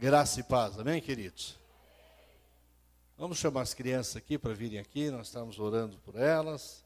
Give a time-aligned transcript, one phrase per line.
[0.00, 1.58] Graça e paz, amém, queridos?
[3.16, 6.84] Vamos chamar as crianças aqui para virem aqui, nós estamos orando por elas.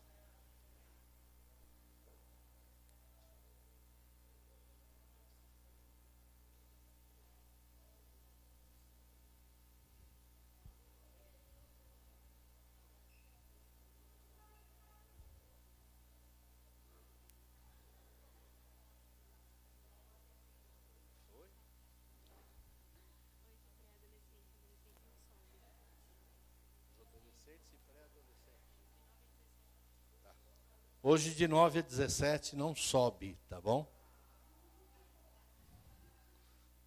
[31.12, 33.86] Hoje de 9 a 17 não sobe, tá bom?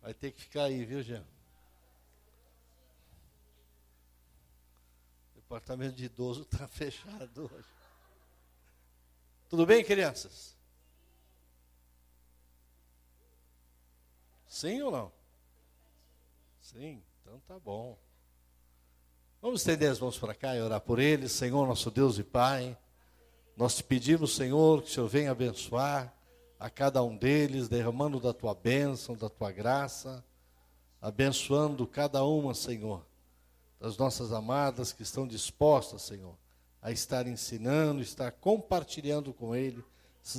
[0.02, 1.24] Vai ter que ficar aí, viu, Jean?
[5.32, 7.70] O departamento de idoso está fechado hoje.
[9.48, 10.58] Tudo bem, crianças?
[14.48, 15.14] Sim ou não?
[16.62, 17.96] Sim, então tá bom.
[19.40, 22.76] Vamos estender as mãos para cá e orar por eles, Senhor, nosso Deus e Pai.
[23.56, 26.14] Nós te pedimos, Senhor, que o Senhor venha abençoar
[26.60, 30.24] a cada um deles, derramando da tua bênção, da tua graça,
[31.02, 33.06] abençoando cada uma, Senhor,
[33.80, 36.36] das nossas amadas que estão dispostas, Senhor,
[36.82, 39.84] a estar ensinando, estar compartilhando com ele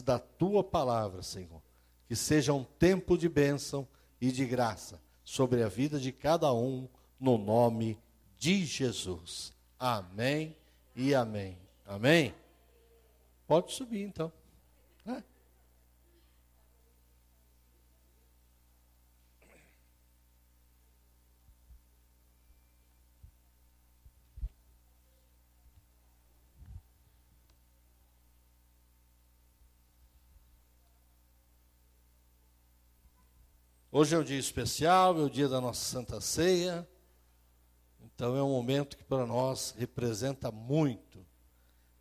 [0.05, 1.63] da tua palavra, Senhor.
[2.09, 3.87] Que seja um tempo de bênção
[4.21, 7.99] e de graça sobre a vida de cada um, no nome
[8.39, 9.53] de Jesus.
[9.79, 10.57] Amém
[10.95, 11.57] e amém.
[11.85, 12.35] Amém.
[13.47, 14.33] Pode subir então.
[15.07, 15.23] É.
[33.93, 36.87] Hoje é um dia especial, é o dia da nossa Santa Ceia.
[38.01, 41.25] Então é um momento que para nós representa muito,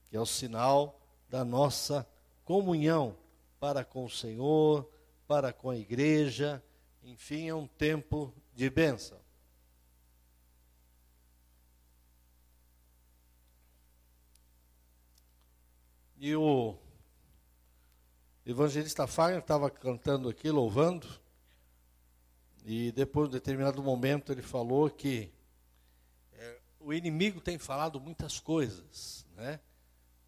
[0.10, 2.08] que é o sinal da nossa
[2.44, 3.18] comunhão
[3.60, 4.90] para com o Senhor,
[5.28, 6.64] para com a igreja,
[7.04, 9.20] enfim, é um tempo de bênção.
[16.18, 16.76] E o
[18.46, 21.08] evangelista Fagner estava cantando aqui, louvando,
[22.66, 25.32] e depois, de determinado momento, ele falou que
[26.34, 29.60] é, o inimigo tem falado muitas coisas, né?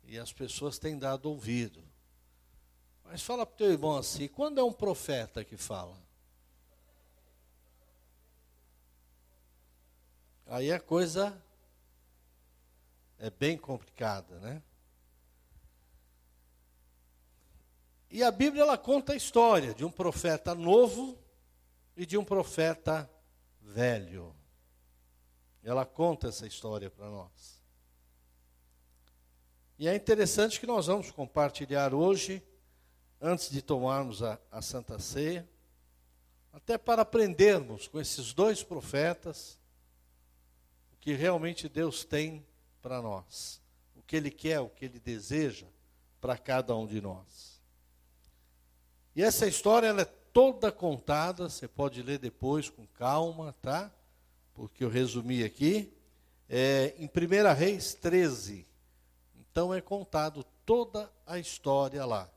[0.07, 1.83] E as pessoas têm dado ouvido.
[3.03, 6.01] Mas fala para o teu irmão assim: quando é um profeta que fala?
[10.45, 11.43] Aí a coisa
[13.19, 14.63] é bem complicada, né?
[18.09, 21.19] E a Bíblia ela conta a história de um profeta novo
[21.97, 23.09] e de um profeta
[23.59, 24.33] velho.
[25.61, 27.56] Ela conta essa história para nós.
[29.79, 32.41] E é interessante que nós vamos compartilhar hoje,
[33.21, 35.47] antes de tomarmos a, a Santa Ceia,
[36.51, 39.59] até para aprendermos com esses dois profetas
[40.91, 42.43] o que realmente Deus tem
[42.81, 43.61] para nós,
[43.95, 45.67] o que Ele quer, o que Ele deseja
[46.19, 47.61] para cada um de nós.
[49.15, 53.91] E essa história ela é toda contada, você pode ler depois com calma, tá?
[54.55, 55.93] Porque eu resumi aqui.
[56.49, 58.65] É, em 1 Reis 13,
[59.57, 62.29] então é contado toda a história lá.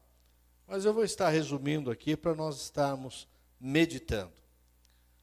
[0.66, 3.28] Mas eu vou estar resumindo aqui para nós estarmos
[3.60, 4.32] meditando.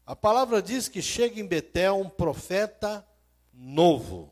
[0.05, 3.03] A palavra diz que chega em Betel um profeta
[3.51, 4.31] novo,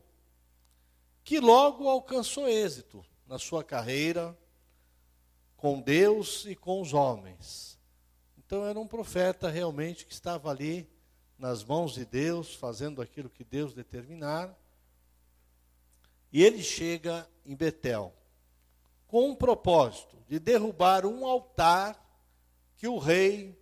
[1.24, 4.38] que logo alcançou êxito na sua carreira
[5.58, 7.80] com Deus e com os homens.
[8.38, 10.88] Então era um profeta realmente que estava ali
[11.36, 14.56] nas mãos de Deus, fazendo aquilo que Deus determinar.
[16.36, 18.14] E ele chega em Betel
[19.08, 21.98] com um propósito de derrubar um altar
[22.76, 23.58] que o rei,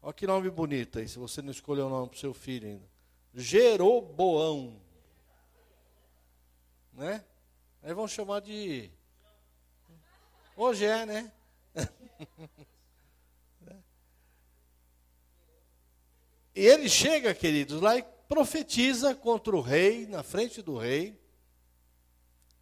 [0.00, 2.68] olha que nome bonito aí, se você não escolheu o nome para o seu filho
[2.68, 2.88] ainda,
[3.34, 4.80] Jeroboão,
[6.92, 7.24] né?
[7.82, 8.88] Aí vão chamar de,
[10.56, 11.32] hoje é, né?
[16.54, 21.20] e ele chega, queridos, lá e profetiza contra o rei, na frente do rei,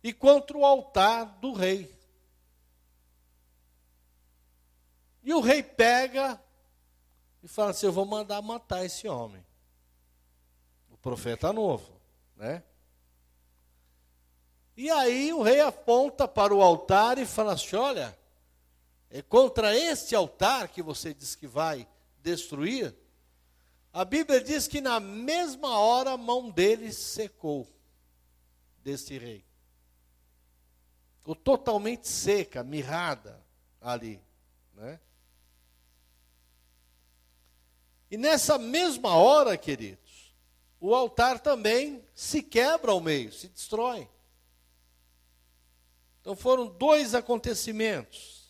[0.02, 1.94] e contra o altar do rei.
[5.22, 6.42] E o rei pega
[7.42, 9.44] e fala assim: Eu vou mandar matar esse homem.
[10.90, 12.00] O profeta novo,
[12.36, 12.62] né?
[14.76, 18.18] E aí o rei aponta para o altar e fala assim: Olha,
[19.10, 21.86] é contra este altar que você diz que vai
[22.22, 22.94] destruir,
[23.92, 27.66] A Bíblia diz que na mesma hora a mão dele secou,
[28.84, 29.49] desse rei.
[31.20, 33.40] Ficou totalmente seca, mirrada
[33.80, 34.20] ali.
[34.74, 34.98] Né?
[38.10, 40.34] E nessa mesma hora, queridos,
[40.80, 44.08] o altar também se quebra ao meio, se destrói.
[46.20, 48.40] Então foram dois acontecimentos.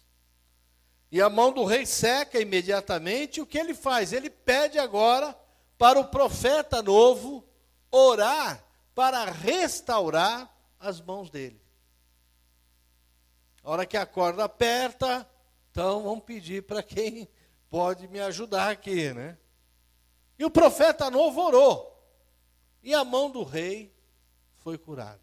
[1.13, 3.41] E a mão do rei seca imediatamente.
[3.41, 4.13] O que ele faz?
[4.13, 5.37] Ele pede agora
[5.77, 7.45] para o profeta novo
[7.91, 8.65] orar
[8.95, 11.61] para restaurar as mãos dele.
[13.63, 15.29] A hora que a corda aperta,
[15.71, 17.29] então vamos pedir para quem
[17.69, 19.39] pode me ajudar aqui, né?
[20.39, 21.91] E o profeta novo orou.
[22.83, 23.95] E a mão do rei
[24.57, 25.21] foi curada.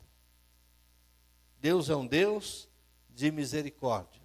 [1.59, 2.69] Deus é um Deus
[3.09, 4.21] de misericórdia.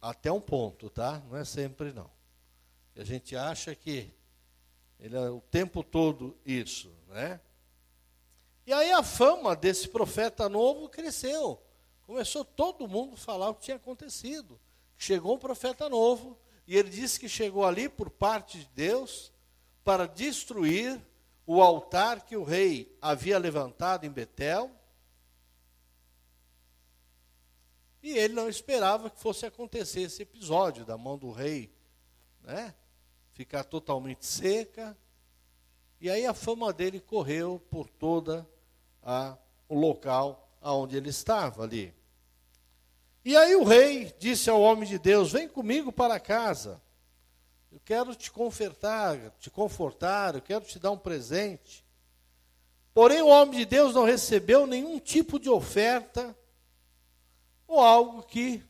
[0.00, 1.22] Até um ponto, tá?
[1.28, 2.10] Não é sempre não.
[2.96, 4.12] A gente acha que
[4.98, 7.40] ele é o tempo todo isso, né?
[8.66, 11.62] E aí a fama desse profeta novo cresceu.
[12.08, 14.58] Começou todo mundo a falar o que tinha acontecido.
[14.96, 19.30] Chegou um profeta novo, e ele disse que chegou ali por parte de Deus
[19.84, 20.98] para destruir
[21.46, 24.70] o altar que o rei havia levantado em Betel.
[28.02, 31.70] E ele não esperava que fosse acontecer esse episódio da mão do rei,
[32.40, 32.74] né?
[33.32, 34.96] Ficar totalmente seca.
[36.00, 38.48] E aí a fama dele correu por toda
[39.68, 41.97] o local aonde ele estava ali.
[43.24, 46.80] E aí o rei disse ao homem de Deus: Vem comigo para casa.
[47.70, 51.84] Eu quero te confortar, te confortar, eu quero te dar um presente.
[52.94, 56.36] Porém, o homem de Deus não recebeu nenhum tipo de oferta
[57.66, 58.62] ou algo que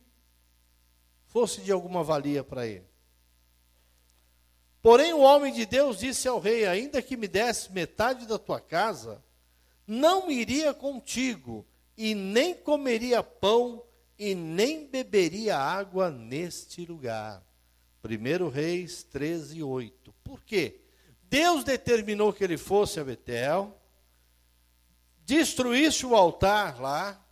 [1.27, 2.87] fosse de alguma valia para ele.
[4.81, 8.59] Porém, o homem de Deus disse ao rei: Ainda que me desse metade da tua
[8.59, 9.23] casa,
[9.87, 11.65] não iria contigo,
[11.97, 13.83] e nem comeria pão
[14.19, 17.41] e nem beberia água neste lugar.
[18.03, 20.13] 1 Reis 13, 8.
[20.23, 20.81] Por quê?
[21.23, 23.79] Deus determinou que ele fosse a Betel,
[25.25, 27.25] destruísse o altar lá,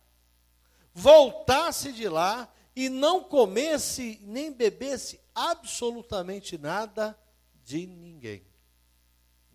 [0.94, 7.18] voltasse de lá e não comesse nem bebesse absolutamente nada
[7.64, 8.46] de ninguém.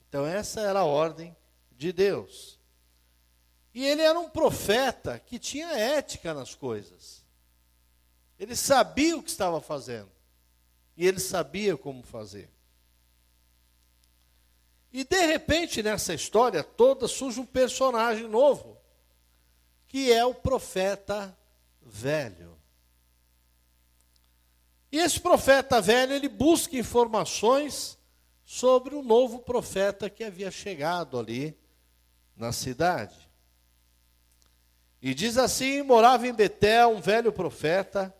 [0.08, 1.36] Então, essa era a ordem
[1.72, 2.60] de Deus.
[3.74, 7.23] E ele era um profeta que tinha ética nas coisas.
[8.40, 10.12] Ele sabia o que estava fazendo.
[10.96, 12.50] E ele sabia como fazer.
[14.92, 18.78] E de repente, nessa história toda, surge um personagem novo,
[19.88, 21.36] que é o profeta
[21.82, 22.56] velho.
[24.92, 27.98] E esse profeta velho, ele busca informações
[28.46, 31.58] sobre o novo profeta que havia chegado ali
[32.36, 33.28] na cidade.
[35.02, 38.16] E diz assim: morava em Betel um velho profeta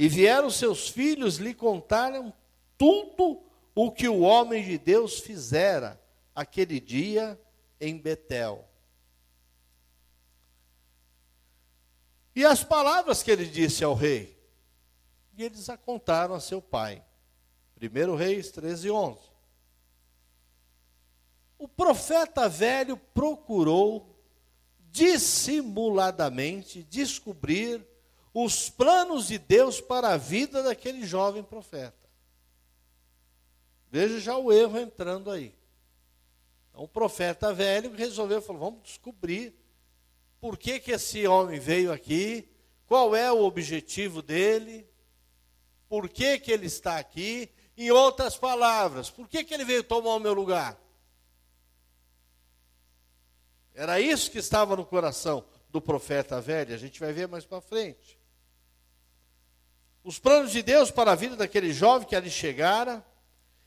[0.00, 2.32] e vieram seus filhos lhe contaram
[2.78, 3.42] tudo
[3.74, 6.00] o que o homem de Deus fizera
[6.34, 7.38] aquele dia
[7.78, 8.66] em Betel.
[12.34, 14.42] E as palavras que ele disse ao rei,
[15.36, 17.04] e eles a contaram a seu pai.
[17.78, 19.20] 1 Reis 13, 11.
[21.58, 24.18] O profeta velho procurou
[24.90, 27.89] dissimuladamente descobrir
[28.32, 32.08] os planos de Deus para a vida daquele jovem profeta.
[33.90, 35.54] Veja já o erro entrando aí.
[36.68, 39.52] Então, o profeta velho resolveu, falou, vamos descobrir
[40.40, 42.48] por que, que esse homem veio aqui,
[42.86, 44.88] qual é o objetivo dele,
[45.88, 50.14] por que, que ele está aqui, em outras palavras, por que, que ele veio tomar
[50.14, 50.80] o meu lugar?
[53.74, 57.60] Era isso que estava no coração do profeta velho, a gente vai ver mais para
[57.60, 58.19] frente
[60.02, 63.04] os planos de Deus para a vida daquele jovem que ali chegara,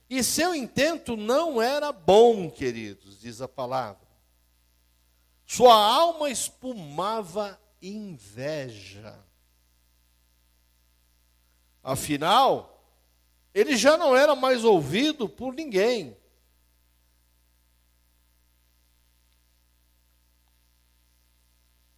[0.09, 4.07] e seu intento não era bom, queridos, diz a palavra.
[5.45, 9.23] Sua alma espumava inveja.
[11.83, 12.73] Afinal,
[13.53, 16.17] ele já não era mais ouvido por ninguém.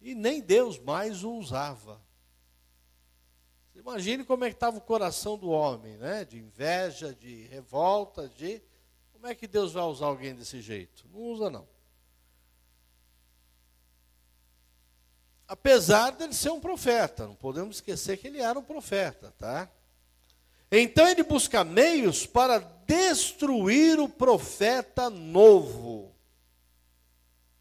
[0.00, 2.00] E nem Deus mais o usava.
[3.86, 6.24] Imagine como é que estava o coração do homem, né?
[6.24, 8.60] De inveja, de revolta, de
[9.12, 11.06] como é que Deus vai usar alguém desse jeito?
[11.12, 11.68] Não usa não.
[15.46, 19.70] Apesar dele ser um profeta, não podemos esquecer que ele era um profeta, tá?
[20.68, 26.12] Então ele busca meios para destruir o profeta novo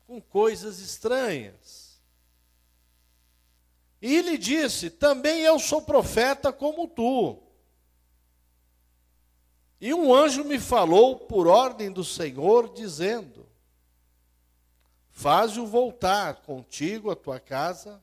[0.07, 1.84] com coisas estranhas.
[4.07, 7.41] E lhe disse: Também eu sou profeta como tu.
[9.81, 13.49] E um anjo me falou por ordem do Senhor, dizendo:
[15.09, 17.99] Faze-o voltar contigo à tua casa,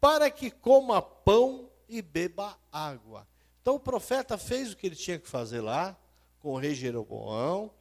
[0.00, 3.26] para que coma pão e beba água.
[3.60, 5.96] Então o profeta fez o que ele tinha que fazer lá,
[6.38, 7.72] com o rei Jeroboão,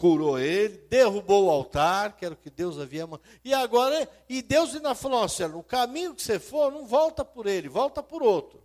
[0.00, 3.28] curou ele, derrubou o altar, que era o que Deus havia mandado.
[3.44, 7.46] E agora, e Deus ainda falou assim: no caminho que você for, não volta por
[7.46, 8.64] ele, volta por outro.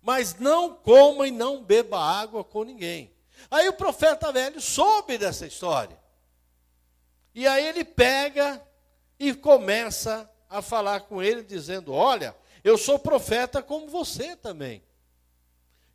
[0.00, 3.12] Mas não coma e não beba água com ninguém.
[3.50, 5.98] Aí o profeta velho soube dessa história.
[7.34, 8.64] E aí ele pega
[9.18, 14.80] e começa a falar com ele, dizendo: Olha, eu sou profeta como você também.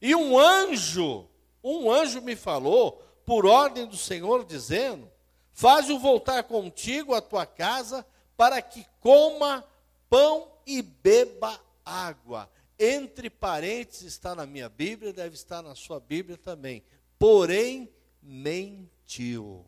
[0.02, 1.30] E um anjo,
[1.64, 5.10] um anjo me falou por ordem do Senhor, dizendo:
[5.52, 9.66] Faz-o voltar contigo à tua casa, para que coma
[10.10, 12.50] pão e beba água.
[12.80, 16.84] Entre parênteses está na minha Bíblia, deve estar na sua Bíblia também.
[17.20, 17.90] Porém,
[18.22, 19.66] mentiu.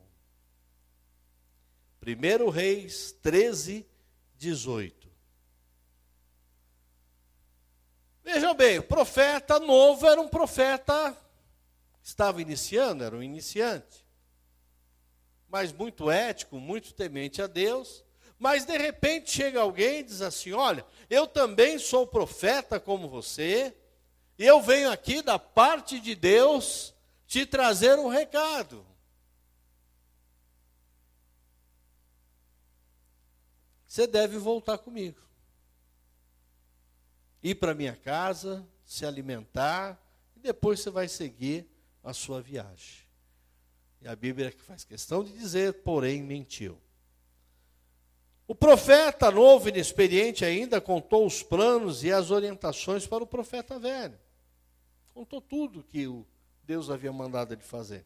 [2.06, 3.86] 1 Reis 13,
[4.38, 5.06] 18.
[8.24, 11.16] Vejam bem, o profeta novo era um profeta
[12.06, 14.06] estava iniciando, era um iniciante,
[15.50, 18.06] mas muito ético, muito temente a Deus.
[18.38, 23.76] Mas de repente chega alguém e diz assim: Olha, eu também sou profeta como você,
[24.38, 26.94] e eu venho aqui da parte de Deus
[27.26, 28.86] te trazer um recado.
[33.88, 35.22] Você deve voltar comigo.
[37.42, 40.00] Ir para minha casa, se alimentar,
[40.36, 41.75] e depois você vai seguir
[42.06, 43.04] a sua viagem.
[44.00, 46.80] E a Bíblia faz questão de dizer, porém mentiu.
[48.48, 54.20] O profeta novo, inexperiente ainda, contou os planos e as orientações para o profeta velho.
[55.16, 56.26] Contou tudo que o
[56.64, 58.06] Deus havia mandado ele fazer.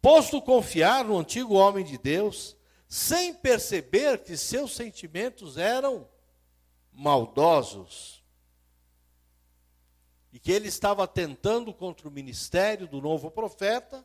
[0.00, 2.56] Posto confiar no antigo homem de Deus,
[2.88, 6.08] sem perceber que seus sentimentos eram
[6.92, 8.21] maldosos,
[10.32, 14.04] e que ele estava tentando contra o ministério do novo profeta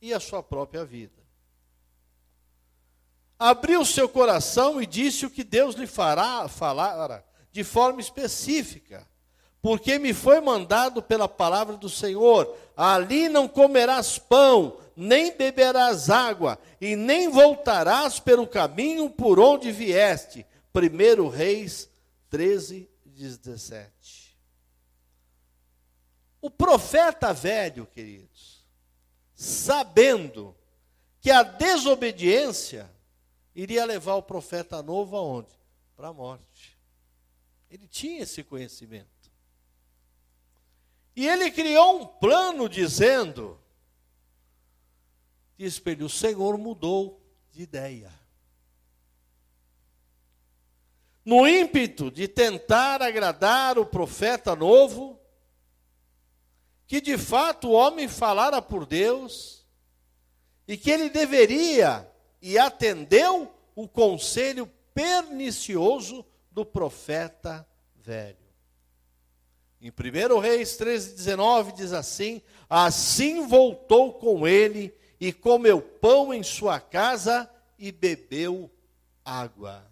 [0.00, 1.24] e a sua própria vida.
[3.38, 9.06] Abriu seu coração e disse o que Deus lhe fará falar de forma específica,
[9.62, 16.58] porque me foi mandado pela palavra do Senhor: ali não comerás pão, nem beberás água,
[16.80, 20.46] e nem voltarás pelo caminho por onde vieste.
[20.74, 21.90] 1 Reis
[22.30, 24.25] 13, 17.
[26.46, 28.64] O profeta velho, queridos,
[29.34, 30.56] sabendo
[31.20, 32.88] que a desobediência
[33.52, 35.50] iria levar o profeta novo aonde?
[35.96, 36.78] Para a morte.
[37.68, 39.28] Ele tinha esse conhecimento.
[41.16, 43.60] E ele criou um plano dizendo:
[45.58, 48.14] diz para ele, o Senhor mudou de ideia.
[51.24, 55.20] No ímpeto de tentar agradar o profeta novo,
[56.86, 59.66] que de fato o homem falara por Deus
[60.66, 68.46] e que ele deveria e atendeu o conselho pernicioso do profeta velho.
[69.80, 76.42] Em 1 Reis 13, 19 diz assim: Assim voltou com ele e comeu pão em
[76.42, 78.70] sua casa e bebeu
[79.24, 79.84] água.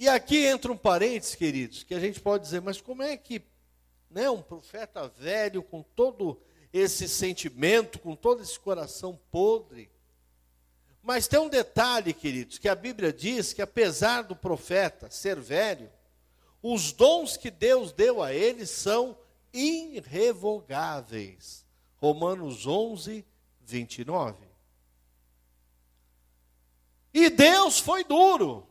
[0.00, 3.42] E aqui entra um parênteses, queridos, que a gente pode dizer, mas como é que
[4.10, 6.40] né, um profeta velho, com todo
[6.72, 9.90] esse sentimento, com todo esse coração podre.
[11.02, 15.92] Mas tem um detalhe, queridos, que a Bíblia diz que apesar do profeta ser velho,
[16.62, 19.18] os dons que Deus deu a ele são
[19.52, 21.66] irrevogáveis.
[21.96, 23.22] Romanos 11,
[23.60, 24.48] 29.
[27.12, 28.69] E Deus foi duro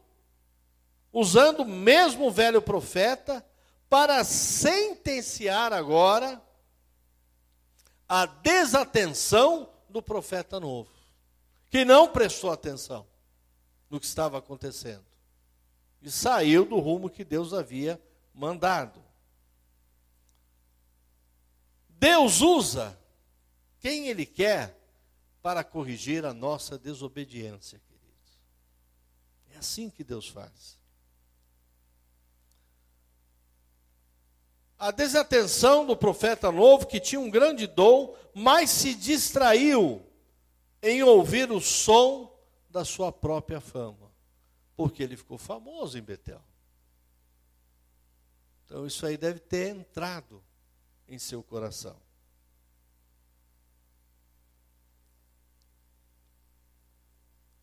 [1.11, 3.45] usando o mesmo velho profeta
[3.89, 6.41] para sentenciar agora
[8.07, 10.91] a desatenção do profeta novo,
[11.69, 13.07] que não prestou atenção
[13.89, 15.05] no que estava acontecendo
[16.01, 18.01] e saiu do rumo que Deus havia
[18.33, 19.03] mandado.
[21.89, 22.97] Deus usa
[23.79, 24.77] quem Ele quer
[25.41, 28.41] para corrigir a nossa desobediência, queridos.
[29.53, 30.78] É assim que Deus faz.
[34.79, 40.01] A desatenção do profeta novo, que tinha um grande dom, mas se distraiu
[40.81, 42.33] em ouvir o som
[42.69, 44.09] da sua própria fama,
[44.77, 46.41] porque ele ficou famoso em Betel.
[48.65, 50.41] Então isso aí deve ter entrado
[51.09, 51.97] em seu coração.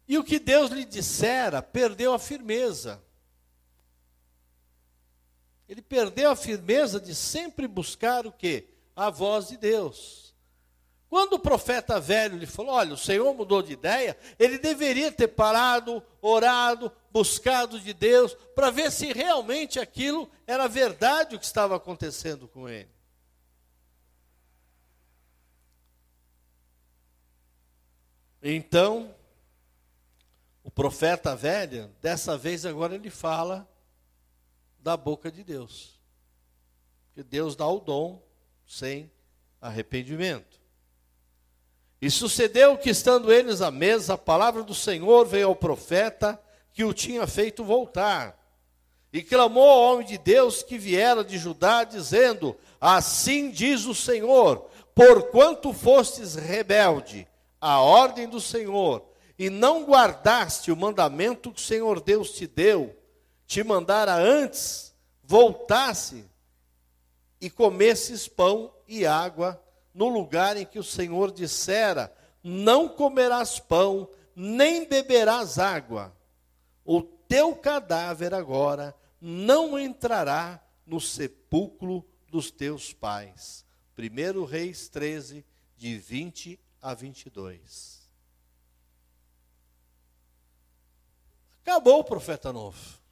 [0.06, 3.02] E o que Deus lhe dissera, perdeu a firmeza.
[5.68, 8.68] Ele perdeu a firmeza de sempre buscar o quê?
[8.94, 10.26] A voz de Deus.
[11.08, 15.28] Quando o profeta velho lhe falou: Olha, o Senhor mudou de ideia, ele deveria ter
[15.28, 21.76] parado, orado, buscado de Deus, para ver se realmente aquilo era verdade o que estava
[21.76, 22.90] acontecendo com ele.
[28.42, 29.14] Então,
[30.62, 33.68] o profeta velho, dessa vez agora ele fala
[34.86, 35.98] da boca de Deus.
[37.12, 38.22] Que Deus dá o dom
[38.64, 39.10] sem
[39.60, 40.60] arrependimento.
[42.00, 46.40] E sucedeu que, estando eles à mesa, a palavra do Senhor veio ao profeta
[46.72, 48.40] que o tinha feito voltar.
[49.12, 54.70] E clamou ao homem de Deus que viera de Judá, dizendo: Assim diz o Senhor:
[54.94, 57.26] Porquanto fostes rebelde
[57.60, 59.04] à ordem do Senhor,
[59.36, 62.96] e não guardaste o mandamento que o Senhor Deus te deu,
[63.46, 66.24] te mandara antes, voltasse
[67.40, 69.62] e comesses pão e água
[69.94, 72.12] no lugar em que o Senhor dissera:
[72.42, 76.14] Não comerás pão, nem beberás água.
[76.84, 83.64] O teu cadáver agora não entrará no sepulcro dos teus pais.
[83.98, 85.44] 1 Reis 13,
[85.76, 88.06] de 20 a 22.
[91.62, 93.05] Acabou o profeta novo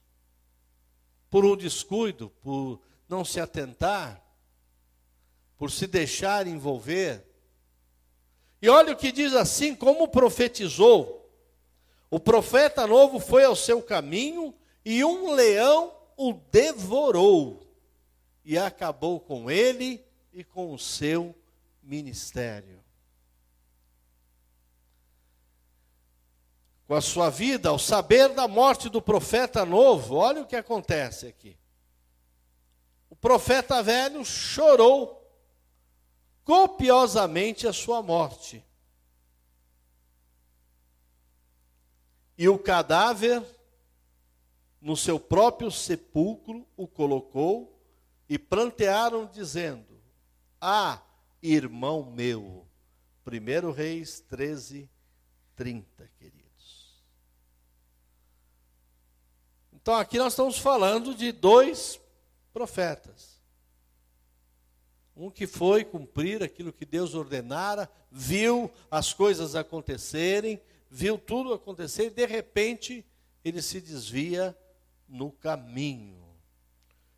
[1.34, 4.22] por um descuido, por não se atentar,
[5.58, 7.26] por se deixar envolver.
[8.62, 11.28] E olha o que diz assim: como profetizou,
[12.08, 17.66] o profeta novo foi ao seu caminho e um leão o devorou
[18.44, 21.34] e acabou com ele e com o seu
[21.82, 22.83] ministério.
[26.86, 31.26] Com a sua vida, ao saber da morte do profeta novo, olha o que acontece
[31.26, 31.56] aqui.
[33.08, 35.24] O profeta velho chorou
[36.44, 38.62] copiosamente a sua morte.
[42.36, 43.42] E o cadáver,
[44.80, 47.80] no seu próprio sepulcro, o colocou
[48.28, 50.02] e plantearam, dizendo:
[50.60, 51.00] Ah,
[51.42, 52.66] irmão meu.
[53.26, 54.90] 1 Reis 13,
[55.56, 56.33] 30, querido.
[59.84, 62.00] Então aqui nós estamos falando de dois
[62.54, 63.38] profetas.
[65.14, 70.58] Um que foi cumprir aquilo que Deus ordenara, viu as coisas acontecerem,
[70.90, 73.04] viu tudo acontecer e de repente
[73.44, 74.56] ele se desvia
[75.06, 76.24] no caminho.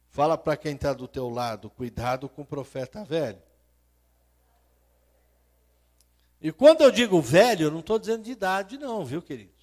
[0.08, 3.40] Fala para quem está do teu lado, cuidado com o profeta velho.
[6.40, 9.55] E quando eu digo velho, eu não estou dizendo de idade, não, viu, querido?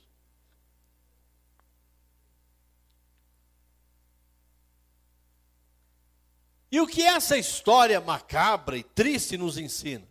[6.74, 10.08] E o que essa história macabra e triste nos ensina?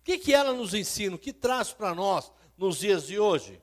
[0.00, 1.14] O que, que ela nos ensina?
[1.14, 3.62] O que traz para nós nos dias de hoje?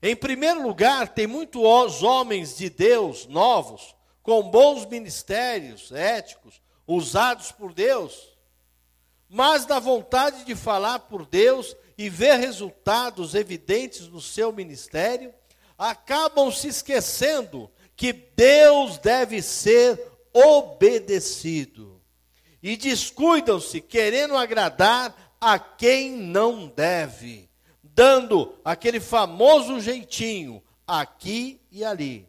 [0.00, 7.74] Em primeiro lugar, tem muitos homens de Deus novos, com bons ministérios éticos, usados por
[7.74, 8.38] Deus,
[9.28, 15.34] mas da vontade de falar por Deus e ver resultados evidentes no seu ministério,
[15.76, 20.00] acabam se esquecendo que Deus deve ser
[20.32, 22.00] obedecido.
[22.62, 27.50] E descuidam-se querendo agradar a quem não deve,
[27.82, 32.26] dando aquele famoso jeitinho aqui e ali.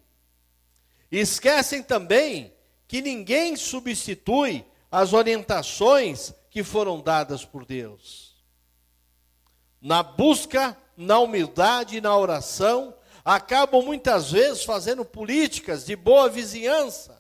[1.12, 2.54] Esquecem também
[2.88, 8.36] que ninguém substitui as orientações que foram dadas por Deus.
[9.82, 12.94] Na busca, na humildade e na oração,
[13.26, 17.20] acabam muitas vezes fazendo políticas de boa vizinhança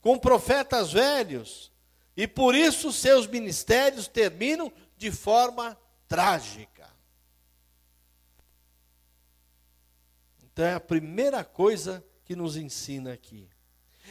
[0.00, 1.70] com profetas velhos,
[2.16, 6.90] e por isso seus ministérios terminam de forma trágica.
[10.42, 13.48] Então é a primeira coisa que nos ensina aqui.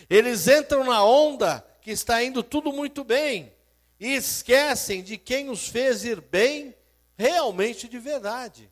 [0.10, 3.54] Eles entram na onda que está indo tudo muito bem
[4.00, 6.76] e esquecem de quem os fez ir bem
[7.16, 8.72] realmente de verdade.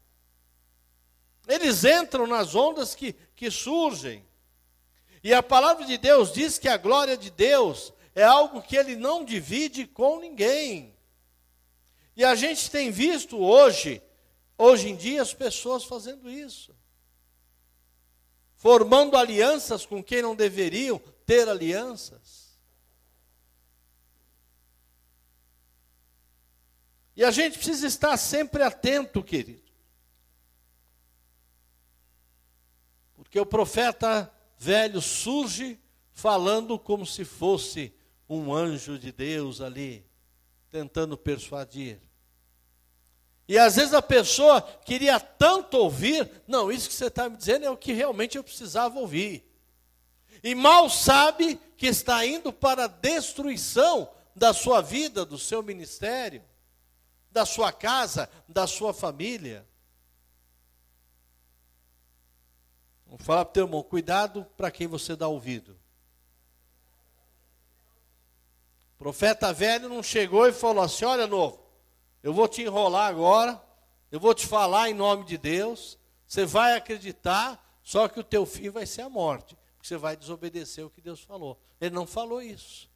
[1.49, 4.23] Eles entram nas ondas que, que surgem.
[5.23, 8.95] E a palavra de Deus diz que a glória de Deus é algo que ele
[8.95, 10.95] não divide com ninguém.
[12.15, 13.99] E a gente tem visto hoje,
[14.59, 16.75] hoje em dia, as pessoas fazendo isso.
[18.55, 22.59] Formando alianças com quem não deveriam ter alianças.
[27.15, 29.68] E a gente precisa estar sempre atento, querido.
[33.29, 35.79] Porque o profeta velho surge
[36.11, 37.93] falando como se fosse
[38.27, 40.03] um anjo de Deus ali,
[40.71, 42.01] tentando persuadir.
[43.47, 47.65] E às vezes a pessoa queria tanto ouvir, não, isso que você está me dizendo
[47.65, 49.47] é o que realmente eu precisava ouvir.
[50.43, 56.43] E mal sabe que está indo para a destruição da sua vida, do seu ministério,
[57.29, 59.68] da sua casa, da sua família.
[63.09, 65.75] Vou falar para o teu irmão, cuidado para quem você dá ouvido.
[68.99, 71.59] Profeta velho não chegou e falou assim: olha, novo,
[72.21, 73.59] eu vou te enrolar agora,
[74.11, 78.45] eu vou te falar em nome de Deus, você vai acreditar, só que o teu
[78.45, 81.59] fim vai ser a morte, porque você vai desobedecer o que Deus falou.
[81.81, 82.87] Ele não falou isso.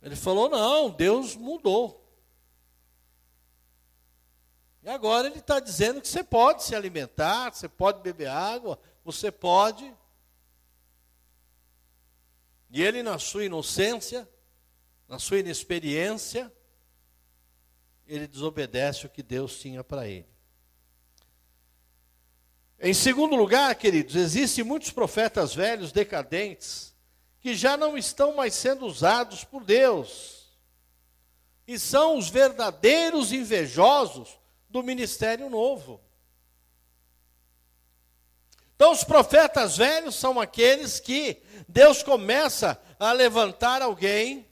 [0.00, 2.07] Ele falou: não, Deus mudou.
[4.88, 9.94] Agora ele está dizendo que você pode se alimentar, você pode beber água, você pode.
[12.70, 14.26] E ele, na sua inocência,
[15.06, 16.50] na sua inexperiência,
[18.06, 20.28] ele desobedece o que Deus tinha para ele.
[22.80, 26.94] Em segundo lugar, queridos, existem muitos profetas velhos decadentes
[27.40, 30.48] que já não estão mais sendo usados por Deus.
[31.66, 36.00] E são os verdadeiros invejosos do ministério novo.
[38.76, 44.48] Então, os profetas velhos são aqueles que Deus começa a levantar alguém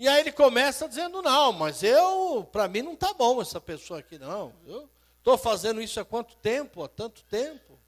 [0.00, 4.00] E aí ele começa dizendo: Não, mas eu, para mim não está bom essa pessoa
[4.00, 4.54] aqui, não.
[4.66, 6.82] Eu estou fazendo isso há quanto tempo?
[6.82, 7.78] Há tanto tempo.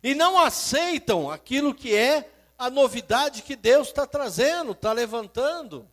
[0.00, 5.90] E não aceitam aquilo que é a novidade que Deus está trazendo, está levantando.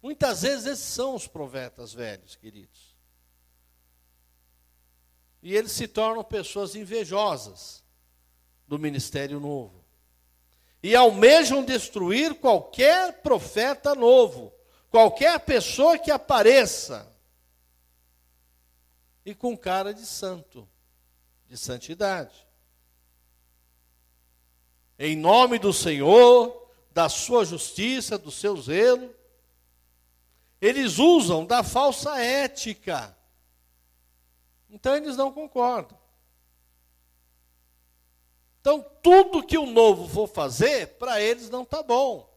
[0.00, 2.96] Muitas vezes esses são os profetas velhos, queridos.
[5.42, 7.82] E eles se tornam pessoas invejosas
[8.66, 9.84] do ministério novo
[10.82, 14.52] e almejam destruir qualquer profeta novo,
[14.90, 17.12] qualquer pessoa que apareça,
[19.24, 20.68] e com cara de santo,
[21.46, 22.46] de santidade.
[24.98, 29.14] Em nome do Senhor, da sua justiça, do seu zelo,
[30.60, 33.16] eles usam da falsa ética.
[34.70, 35.98] Então eles não concordam.
[38.60, 42.28] Então, tudo que o novo for fazer, para eles não está bom.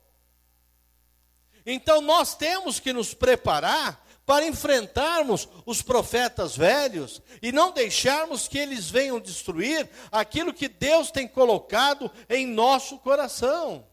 [1.66, 8.58] Então, nós temos que nos preparar para enfrentarmos os profetas velhos e não deixarmos que
[8.58, 13.86] eles venham destruir aquilo que Deus tem colocado em nosso coração.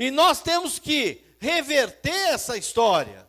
[0.00, 3.28] E nós temos que reverter essa história.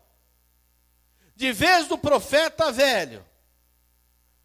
[1.36, 3.26] De vez do profeta velho,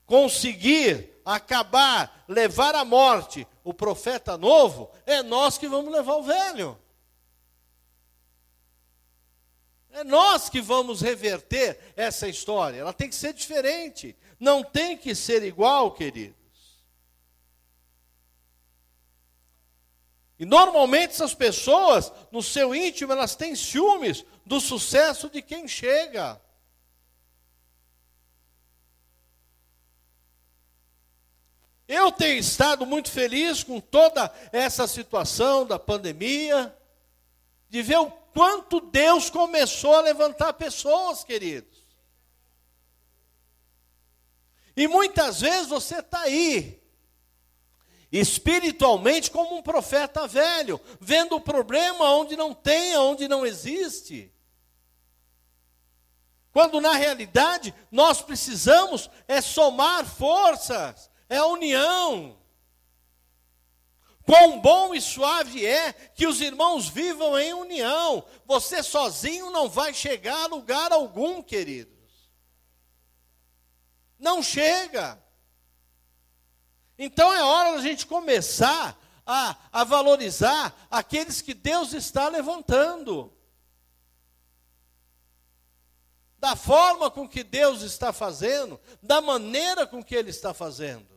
[0.04, 6.76] conseguir acabar, levar à morte o profeta novo, é nós que vamos levar o velho.
[9.92, 12.80] É nós que vamos reverter essa história.
[12.80, 14.16] Ela tem que ser diferente.
[14.40, 16.45] Não tem que ser igual, queridos.
[20.38, 26.40] E normalmente essas pessoas, no seu íntimo, elas têm ciúmes do sucesso de quem chega.
[31.88, 36.76] Eu tenho estado muito feliz com toda essa situação da pandemia,
[37.68, 41.76] de ver o quanto Deus começou a levantar pessoas, queridos.
[44.76, 46.82] E muitas vezes você está aí,
[48.18, 54.32] espiritualmente, como um profeta velho, vendo o problema onde não tem, onde não existe.
[56.52, 62.38] Quando na realidade nós precisamos é somar forças é união.
[64.24, 68.24] Quão bom e suave é que os irmãos vivam em união.
[68.44, 71.94] Você sozinho não vai chegar a lugar algum, queridos.
[74.18, 75.22] Não chega.
[76.98, 83.32] Então é hora da gente começar a, a valorizar aqueles que Deus está levantando.
[86.38, 91.16] da forma com que Deus está fazendo, da maneira com que Ele está fazendo.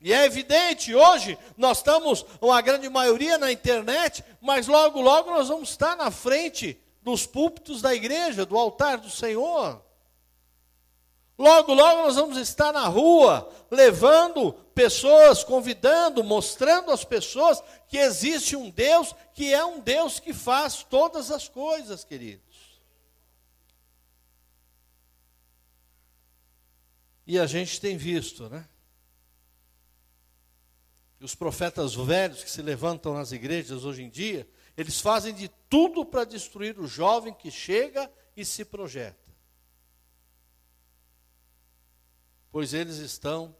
[0.00, 5.46] E é evidente, hoje nós estamos, uma grande maioria na internet, mas logo, logo nós
[5.46, 9.80] vamos estar na frente dos púlpitos da igreja, do altar do Senhor.
[11.36, 18.54] Logo, logo nós vamos estar na rua, levando pessoas, convidando, mostrando às pessoas que existe
[18.54, 22.80] um Deus que é um Deus que faz todas as coisas, queridos.
[27.26, 28.68] E a gente tem visto, né?
[31.24, 36.04] os profetas velhos que se levantam nas igrejas hoje em dia, eles fazem de tudo
[36.04, 39.23] para destruir o jovem que chega e se projeta.
[42.54, 43.52] Pois eles estão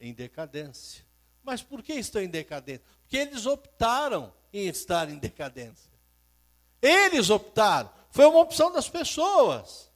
[0.00, 1.06] em decadência.
[1.44, 2.84] Mas por que estão em decadência?
[3.02, 5.92] Porque eles optaram em estar em decadência.
[6.82, 7.88] Eles optaram.
[8.10, 9.92] Foi uma opção das pessoas.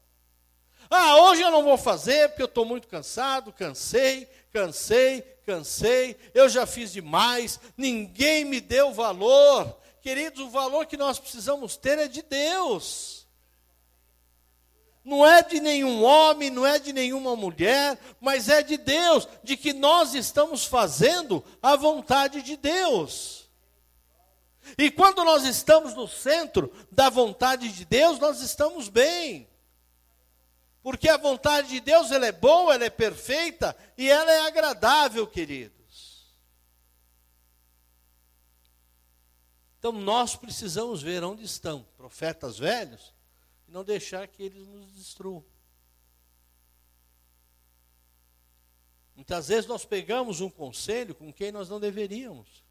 [0.88, 6.48] Ah, hoje eu não vou fazer porque eu estou muito cansado, cansei, cansei, cansei, eu
[6.48, 9.76] já fiz demais, ninguém me deu valor.
[10.00, 13.19] Queridos, o valor que nós precisamos ter é de Deus.
[15.04, 19.56] Não é de nenhum homem, não é de nenhuma mulher, mas é de Deus, de
[19.56, 23.48] que nós estamos fazendo a vontade de Deus.
[24.76, 29.48] E quando nós estamos no centro da vontade de Deus, nós estamos bem.
[30.82, 35.26] Porque a vontade de Deus ela é boa, ela é perfeita e ela é agradável,
[35.26, 35.80] queridos.
[39.78, 43.14] Então nós precisamos ver onde estão profetas velhos
[43.70, 45.44] e não deixar que eles nos destruam.
[49.14, 52.64] Muitas vezes nós pegamos um conselho com quem nós não deveríamos.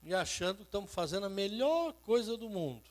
[0.00, 2.88] E achando que estamos fazendo a melhor coisa do mundo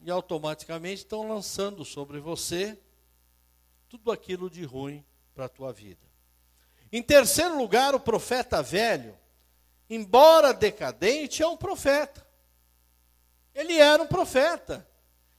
[0.00, 2.78] e automaticamente estão lançando sobre você
[3.88, 5.02] tudo aquilo de ruim
[5.34, 6.06] para a tua vida.
[6.92, 9.18] Em terceiro lugar, o profeta velho,
[9.88, 12.27] embora decadente, é um profeta.
[13.58, 14.88] Ele era um profeta,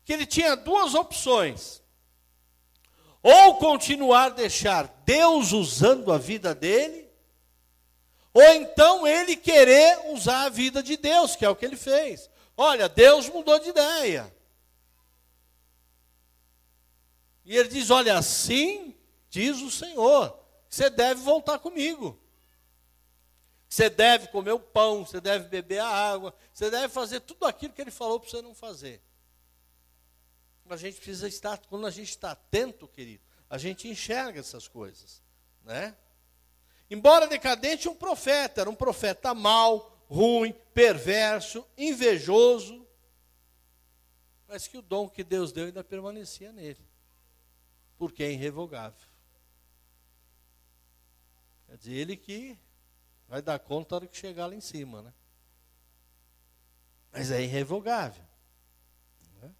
[0.03, 1.81] que ele tinha duas opções:
[3.23, 7.09] ou continuar deixar Deus usando a vida dele,
[8.33, 12.29] ou então ele querer usar a vida de Deus, que é o que ele fez.
[12.57, 14.35] Olha, Deus mudou de ideia.
[17.45, 18.97] E ele diz: Olha, assim
[19.29, 22.19] diz o Senhor, você deve voltar comigo.
[23.69, 27.73] Você deve comer o pão, você deve beber a água, você deve fazer tudo aquilo
[27.73, 29.01] que ele falou para você não fazer.
[30.67, 35.21] A gente precisa estar, quando a gente está atento, querido, a gente enxerga essas coisas,
[35.63, 35.95] né?
[36.89, 42.87] Embora decadente, um profeta, era um profeta mau, ruim, perverso, invejoso,
[44.47, 46.89] mas que o dom que Deus deu ainda permanecia nele
[47.99, 49.07] porque é irrevogável.
[51.67, 52.57] Quer dizer, ele que
[53.29, 55.13] vai dar conta na hora que chegar lá em cima, né?
[57.11, 58.25] Mas é irrevogável.
[59.39, 59.51] Né?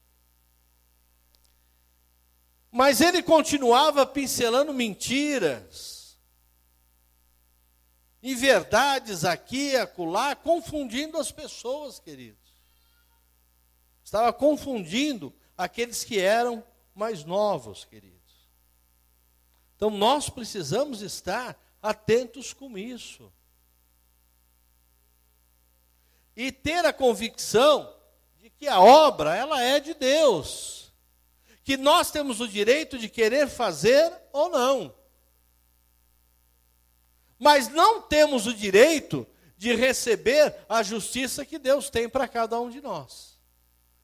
[2.71, 6.17] Mas ele continuava pincelando mentiras,
[8.23, 12.39] inverdades aqui e acolá, confundindo as pessoas, queridos.
[14.03, 18.49] Estava confundindo aqueles que eram mais novos, queridos.
[19.75, 23.31] Então nós precisamos estar atentos com isso.
[26.39, 27.93] E ter a convicção
[28.37, 30.93] de que a obra ela é de Deus.
[31.65, 34.95] Que nós temos o direito de querer fazer ou não.
[37.37, 42.69] Mas não temos o direito de receber a justiça que Deus tem para cada um
[42.69, 43.37] de nós.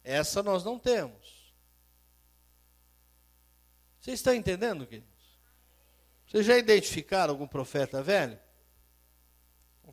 [0.04, 1.56] Essa nós não temos.
[4.02, 5.08] Você está entendendo, querido?
[6.28, 8.38] Vocês já identificaram algum profeta velho?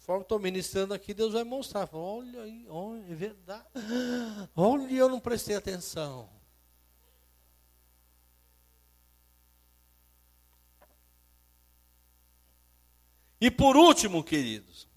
[0.02, 1.88] Conforme estou ministrando aqui, Deus vai mostrar.
[1.92, 3.64] Olha aí, olha, é verdade.
[4.56, 6.28] Olha, eu não prestei atenção.
[13.40, 14.88] E por último, queridos,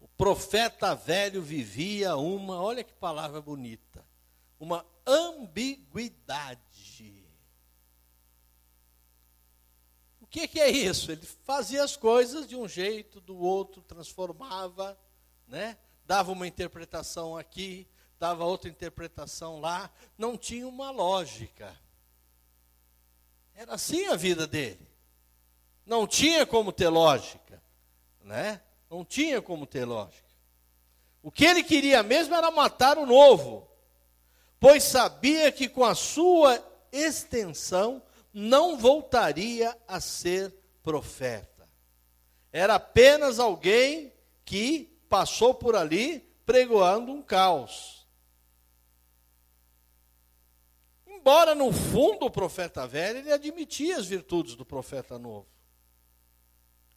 [0.00, 4.04] o profeta velho vivia uma, olha que palavra bonita,
[4.58, 7.23] uma ambiguidade.
[10.34, 11.12] Que, que é isso?
[11.12, 14.98] Ele fazia as coisas de um jeito, do outro, transformava,
[15.46, 15.78] né?
[16.04, 17.86] dava uma interpretação aqui,
[18.18, 21.72] dava outra interpretação lá, não tinha uma lógica.
[23.54, 24.84] Era assim a vida dele.
[25.86, 27.62] Não tinha como ter lógica,
[28.20, 28.60] né?
[28.90, 30.34] Não tinha como ter lógica.
[31.22, 33.70] O que ele queria mesmo era matar o novo,
[34.58, 38.02] pois sabia que com a sua extensão
[38.34, 41.70] não voltaria a ser profeta.
[42.52, 44.12] Era apenas alguém
[44.44, 48.04] que passou por ali pregoando um caos.
[51.06, 55.46] Embora no fundo o profeta velho ele admitia as virtudes do profeta novo.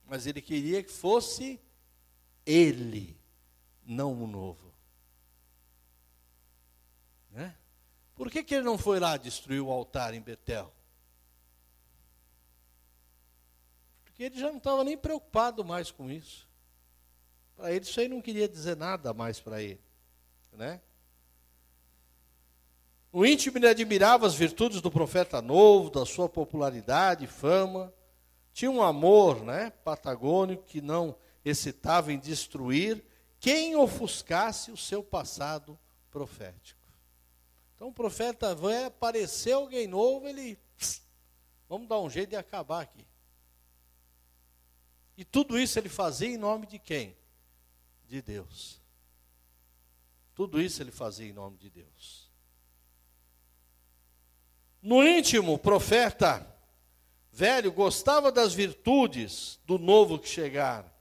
[0.06, 1.62] Mas ele queria que fosse
[2.46, 3.16] ele,
[3.86, 4.74] não o novo.
[7.30, 7.56] Né?
[8.16, 10.74] Por que, que ele não foi lá destruir o altar em Betel?
[14.18, 16.50] Porque ele já não estava nem preocupado mais com isso.
[17.56, 19.80] Para ele, isso aí não queria dizer nada mais para ele.
[20.52, 20.82] Né?
[23.12, 27.94] O íntimo ele admirava as virtudes do profeta novo, da sua popularidade fama.
[28.54, 33.06] Tinha um amor né, patagônico que não excitava em destruir
[33.40, 35.78] quem ofuscasse o seu passado
[36.10, 36.82] profético.
[37.76, 40.58] Então o profeta vai aparecer alguém novo, ele
[41.70, 43.07] vamos dar um jeito de acabar aqui.
[45.18, 47.18] E tudo isso ele fazia em nome de quem?
[48.06, 48.80] De Deus.
[50.36, 52.32] Tudo isso ele fazia em nome de Deus.
[54.80, 56.48] No íntimo, o profeta
[57.32, 60.96] velho gostava das virtudes do novo que chegara.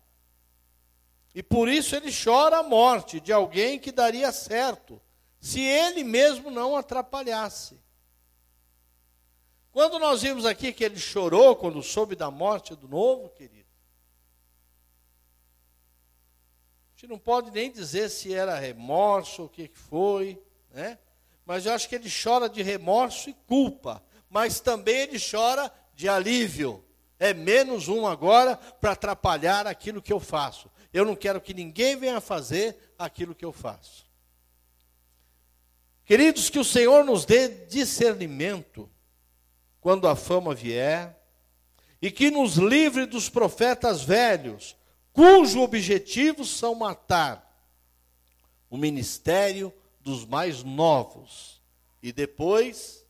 [1.35, 4.99] E por isso ele chora a morte de alguém que daria certo,
[5.39, 7.79] se ele mesmo não atrapalhasse.
[9.71, 13.67] Quando nós vimos aqui que ele chorou quando soube da morte do novo, querido,
[16.86, 20.99] A gente não pode nem dizer se era remorso o que foi, né?
[21.45, 26.09] Mas eu acho que ele chora de remorso e culpa, mas também ele chora de
[26.09, 26.83] alívio.
[27.19, 30.71] É menos um agora para atrapalhar aquilo que eu faço.
[30.91, 34.07] Eu não quero que ninguém venha fazer aquilo que eu faço.
[36.07, 38.91] Queridos, que o Senhor nos dê discernimento
[39.83, 41.15] quando a fama vier,
[42.01, 44.77] e que nos livre dos profetas velhos,
[45.17, 47.43] cujo objetivo são matar
[48.69, 51.63] o ministério dos mais novos
[52.03, 53.03] e depois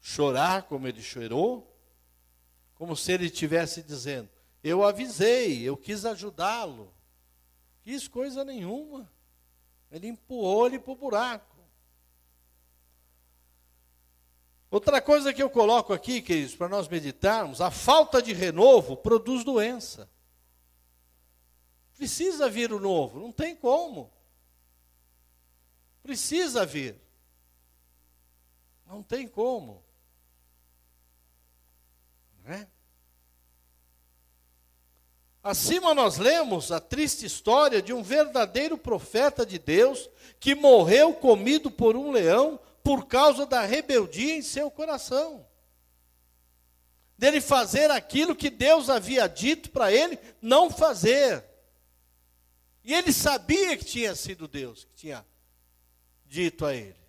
[0.00, 1.72] chorar como ele chorou,
[2.74, 4.28] como se ele estivesse dizendo:
[4.62, 6.92] Eu avisei, eu quis ajudá-lo.
[7.80, 9.08] Quis coisa nenhuma.
[9.88, 11.53] Ele empurrou ele para o buraco.
[14.74, 19.44] Outra coisa que eu coloco aqui, queridos, para nós meditarmos, a falta de renovo produz
[19.44, 20.10] doença.
[21.96, 24.10] Precisa vir o novo, não tem como.
[26.02, 27.00] Precisa vir.
[28.84, 29.80] Não tem como.
[32.42, 32.66] Não é?
[35.40, 40.10] Acima nós lemos a triste história de um verdadeiro profeta de Deus
[40.40, 45.48] que morreu comido por um leão por causa da rebeldia em seu coração.
[47.16, 51.42] Dele fazer aquilo que Deus havia dito para ele não fazer.
[52.84, 55.26] E ele sabia que tinha sido Deus que tinha
[56.26, 57.02] dito a ele.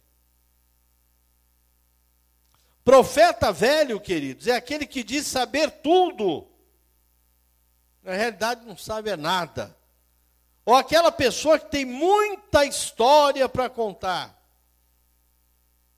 [2.85, 6.47] Profeta velho, queridos, é aquele que diz saber tudo.
[8.01, 9.75] Na realidade, não sabe nada.
[10.63, 14.34] Ou aquela pessoa que tem muita história para contar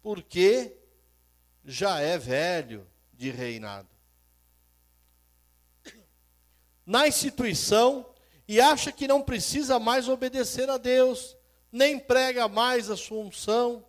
[0.07, 0.73] porque
[1.65, 3.89] já é velho de reinado.
[6.85, 8.09] Na instituição
[8.47, 11.35] e acha que não precisa mais obedecer a Deus,
[11.69, 13.85] nem prega mais a sua unção,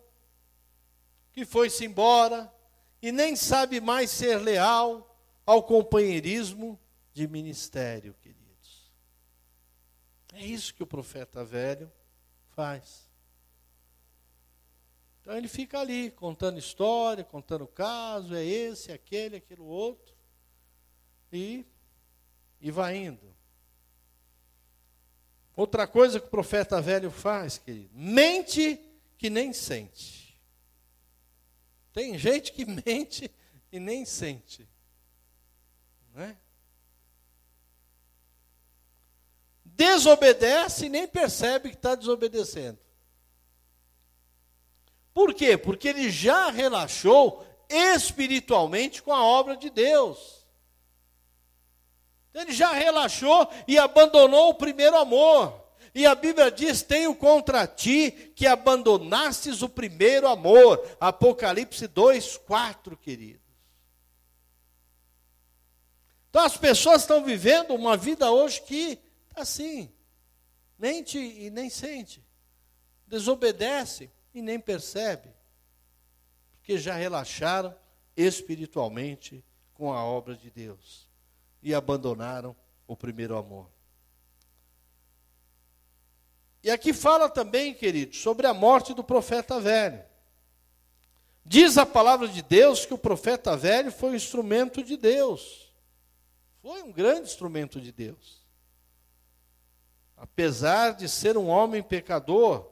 [1.31, 2.53] que foi-se embora,
[3.01, 6.77] e nem sabe mais ser leal ao companheirismo
[7.13, 8.91] de ministério, queridos.
[10.33, 11.89] É isso que o profeta velho
[12.49, 13.08] faz.
[15.29, 20.15] Então ele fica ali, contando história, contando caso, é esse, aquele, aquilo outro.
[21.31, 21.63] E,
[22.59, 23.31] e vai indo.
[25.55, 28.81] Outra coisa que o profeta velho faz, querido, mente
[29.19, 30.35] que nem sente.
[31.93, 33.29] Tem gente que mente
[33.71, 34.67] e nem sente.
[36.11, 36.35] Não é?
[39.63, 42.88] Desobedece e nem percebe que está desobedecendo.
[45.19, 45.57] Por quê?
[45.57, 50.47] Porque ele já relaxou espiritualmente com a obra de Deus.
[52.33, 55.61] Ele já relaxou e abandonou o primeiro amor.
[55.93, 60.81] E a Bíblia diz: Tenho contra ti que abandonastes o primeiro amor.
[61.01, 63.51] Apocalipse 2, 4, queridos.
[66.29, 68.97] Então as pessoas estão vivendo uma vida hoje que
[69.27, 69.91] está assim,
[70.77, 72.23] mente e nem sente,
[73.05, 75.29] desobedece e nem percebe,
[76.53, 77.75] porque já relaxaram
[78.15, 81.07] espiritualmente com a obra de Deus
[81.63, 82.55] e abandonaram
[82.87, 83.69] o primeiro amor.
[86.61, 90.03] E aqui fala também, querido, sobre a morte do profeta velho.
[91.45, 95.73] Diz a palavra de Deus que o profeta velho foi um instrumento de Deus.
[96.61, 98.45] Foi um grande instrumento de Deus.
[100.17, 102.68] Apesar de ser um homem pecador,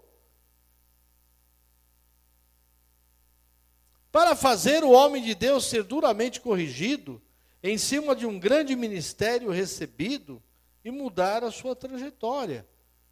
[4.11, 7.21] para fazer o homem de Deus ser duramente corrigido,
[7.61, 10.41] em cima de um grande ministério recebido
[10.83, 12.67] e mudar a sua trajetória.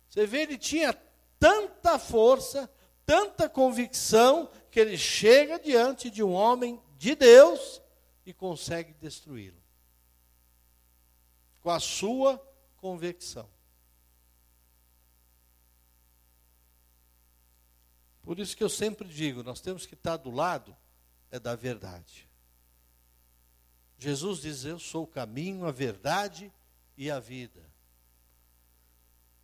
[0.07, 0.93] Você vê, ele tinha
[1.39, 2.71] tanta força,
[3.05, 7.81] tanta convicção, que ele chega diante de um homem de Deus
[8.25, 9.61] e consegue destruí-lo.
[11.61, 12.41] Com a sua
[12.77, 13.49] convicção.
[18.23, 20.75] Por isso que eu sempre digo, nós temos que estar do lado
[21.36, 22.29] é da verdade.
[23.97, 26.51] Jesus diz: Eu sou o caminho, a verdade
[26.97, 27.63] e a vida.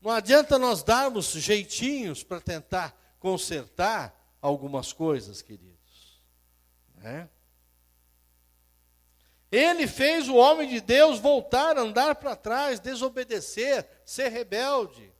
[0.01, 6.21] Não adianta nós darmos jeitinhos para tentar consertar algumas coisas, queridos.
[6.95, 7.29] Né?
[9.51, 15.13] Ele fez o homem de Deus voltar andar para trás, desobedecer, ser rebelde.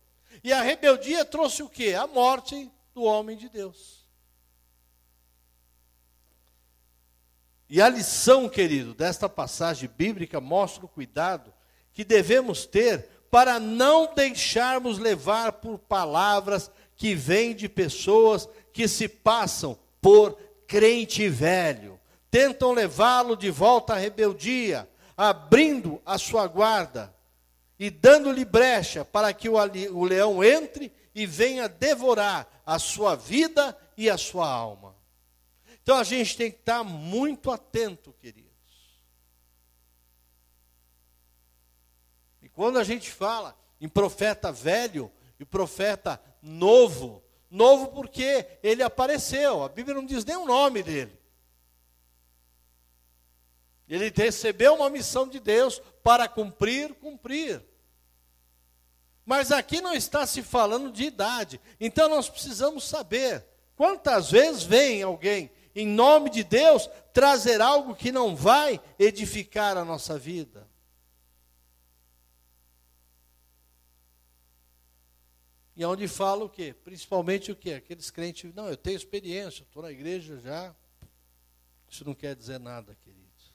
[0.43, 1.93] E a rebeldia trouxe o quê?
[1.93, 4.01] A morte do homem de Deus.
[7.74, 11.53] E a lição, querido, desta passagem bíblica mostra o cuidado
[11.93, 19.07] que devemos ter para não deixarmos levar por palavras que vêm de pessoas que se
[19.07, 21.97] passam por crente velho,
[22.30, 27.15] tentam levá-lo de volta à rebeldia, abrindo a sua guarda
[27.80, 34.09] e dando-lhe brecha para que o, leão entre e venha devorar a sua vida e
[34.09, 34.91] a sua alma.
[35.84, 38.51] Então a gente tem que estar muito atento, queridos.
[42.41, 49.63] E quando a gente fala em profeta velho e profeta novo, novo porque ele apareceu,
[49.63, 51.19] a Bíblia não diz nem o nome dele.
[53.89, 57.61] Ele recebeu uma missão de Deus para cumprir, cumprir.
[59.25, 61.59] Mas aqui não está se falando de idade.
[61.79, 68.11] Então nós precisamos saber quantas vezes vem alguém em nome de Deus, trazer algo que
[68.11, 70.69] não vai edificar a nossa vida.
[75.76, 76.76] E onde fala o quê?
[76.84, 77.74] Principalmente o quê?
[77.74, 80.76] Aqueles crentes, não, eu tenho experiência, estou na igreja já.
[81.89, 83.53] Isso não quer dizer nada, queridos.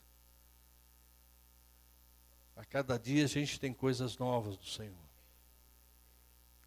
[2.56, 5.06] A cada dia a gente tem coisas novas do Senhor.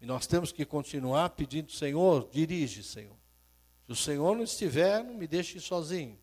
[0.00, 3.19] E nós temos que continuar pedindo, Senhor, dirige, Senhor.
[3.90, 6.16] Se o Senhor não estiver, não me deixe sozinho.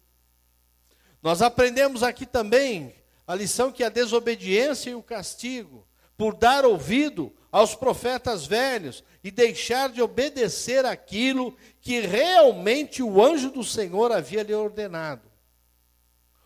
[1.21, 2.95] Nós aprendemos aqui também
[3.27, 9.29] a lição que a desobediência e o castigo, por dar ouvido aos profetas velhos e
[9.29, 15.29] deixar de obedecer aquilo que realmente o anjo do Senhor havia lhe ordenado.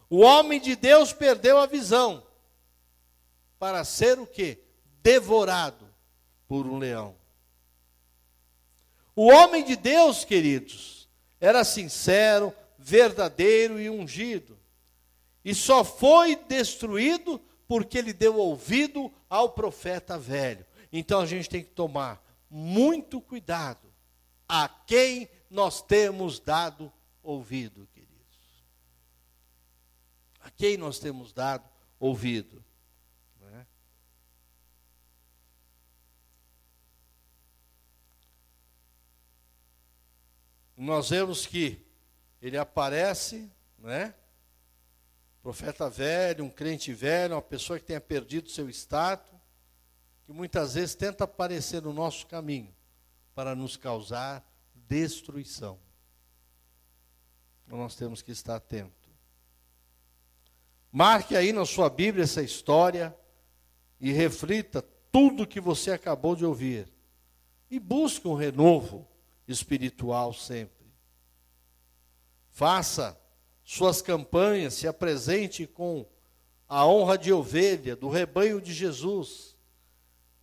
[0.10, 2.26] O homem de Deus perdeu a visão
[3.60, 4.58] para ser o que?
[5.04, 5.88] Devorado
[6.48, 7.16] por um leão.
[9.16, 11.01] O homem de Deus, queridos,
[11.42, 14.58] era sincero, verdadeiro e ungido.
[15.44, 20.66] E só foi destruído porque ele deu ouvido ao profeta velho.
[20.94, 23.92] Então a gente tem que tomar muito cuidado
[24.48, 26.92] a quem nós temos dado
[27.24, 28.66] ouvido, queridos.
[30.42, 31.68] A quem nós temos dado
[32.00, 32.64] ouvido.
[33.40, 33.66] Né?
[40.86, 41.86] Nós vemos que
[42.42, 44.16] ele aparece, né?
[45.44, 49.32] Profeta velho, um crente velho, uma pessoa que tenha perdido seu status,
[50.26, 52.74] que muitas vezes tenta aparecer no nosso caminho
[53.36, 55.80] para nos causar destruição.
[57.66, 59.10] Então nós temos que estar atento.
[60.92, 63.16] Marque aí na sua Bíblia essa história
[64.00, 66.92] e reflita tudo que você acabou de ouvir.
[67.70, 69.08] E busque um renovo
[69.48, 70.88] espiritual sempre.
[72.50, 73.20] Faça
[73.64, 76.06] suas campanhas, se apresente com
[76.68, 79.58] a honra de ovelha do rebanho de Jesus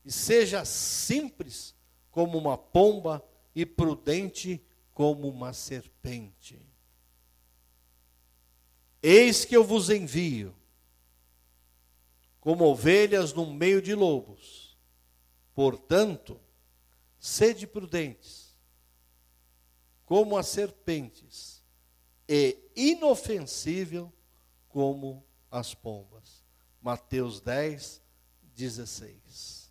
[0.05, 1.75] e seja simples
[2.11, 3.23] como uma pomba
[3.55, 4.63] e prudente
[4.95, 6.61] como uma serpente.
[9.03, 10.55] Eis que eu vos envio
[12.41, 14.77] como ovelhas no meio de lobos.
[15.55, 16.41] Portanto,
[17.19, 18.48] sede prudentes,
[20.09, 21.63] como as serpentes,
[22.27, 24.11] e inofensível
[24.67, 26.43] como as pombas.
[26.81, 28.01] Mateus 10,
[28.57, 29.71] 16.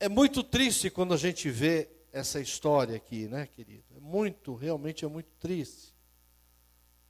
[0.00, 3.84] É muito triste quando a gente vê essa história aqui, né, querido?
[3.96, 5.94] É muito, realmente é muito triste.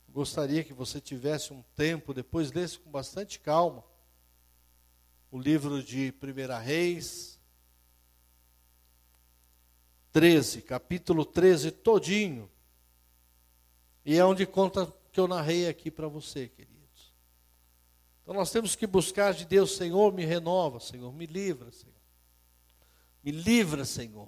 [0.07, 3.83] Gostaria que você tivesse um tempo, depois lesse com bastante calma
[5.31, 7.36] o livro de 1 Reis
[10.17, 12.49] 13, capítulo 13 todinho.
[14.03, 17.13] E é onde conta que eu narrei aqui para você, queridos.
[18.23, 21.93] Então nós temos que buscar de Deus, Senhor, me renova, Senhor, me livra, Senhor.
[23.23, 24.27] Me livra, Senhor,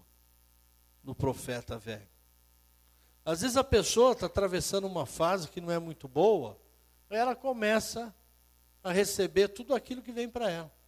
[1.04, 2.08] no profeta velho.
[3.26, 6.62] Às vezes a pessoa está atravessando uma fase que não é muito boa,
[7.10, 8.14] ela começa
[8.84, 10.79] a receber tudo aquilo que vem para ela.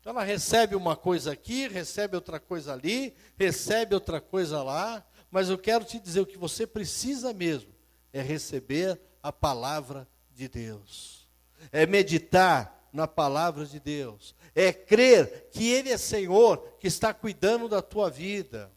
[0.00, 5.50] Então ela recebe uma coisa aqui, recebe outra coisa ali, recebe outra coisa lá, mas
[5.50, 7.72] eu quero te dizer o que você precisa mesmo
[8.12, 11.28] é receber a palavra de Deus.
[11.70, 14.34] É meditar na palavra de Deus.
[14.54, 18.70] É crer que ele é Senhor, que está cuidando da tua vida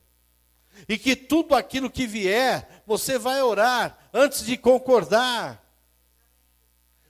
[0.87, 5.63] e que tudo aquilo que vier, você vai orar antes de concordar.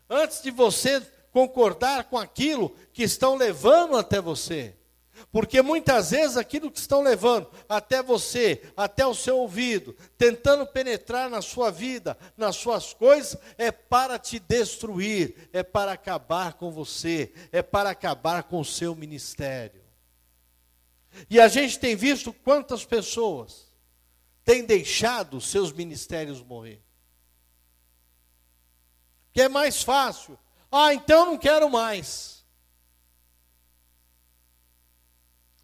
[0.09, 1.01] Antes de você
[1.33, 4.75] concordar com aquilo que estão levando até você.
[5.31, 11.29] Porque muitas vezes aquilo que estão levando até você, até o seu ouvido, tentando penetrar
[11.29, 17.33] na sua vida, nas suas coisas, é para te destruir, é para acabar com você,
[17.51, 19.81] é para acabar com o seu ministério.
[21.29, 23.71] E a gente tem visto quantas pessoas
[24.43, 26.81] têm deixado seus ministérios morrer.
[29.31, 30.37] Que é mais fácil.
[30.75, 32.43] Ah, então não quero mais.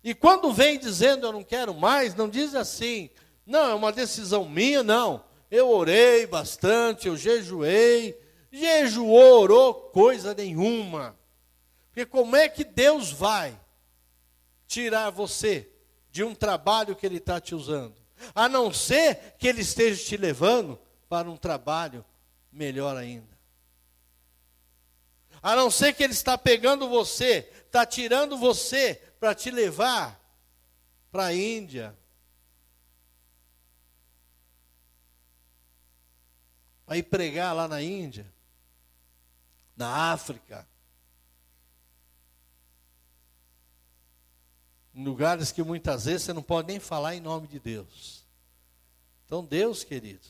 [0.04, 3.10] E quando vem dizendo eu não quero mais, não diz assim,
[3.44, 5.26] não, é uma decisão minha, não.
[5.50, 11.18] Eu orei bastante, eu jejuei, jejuou, orou, coisa nenhuma.
[11.88, 13.60] Porque como é que Deus vai
[14.68, 15.68] tirar você
[16.12, 17.96] de um trabalho que Ele está te usando?
[18.36, 20.80] A não ser que Ele esteja te levando
[21.10, 22.06] para um trabalho
[22.52, 23.39] melhor ainda.
[25.42, 30.20] A não ser que Ele está pegando você, está tirando você para te levar
[31.12, 31.98] para a Índia.
[36.86, 38.32] Para ir pregar lá na Índia,
[39.76, 40.68] na África.
[45.00, 48.26] em lugares que muitas vezes você não pode nem falar em nome de Deus.
[49.26, 50.30] Então, Deus, queridos,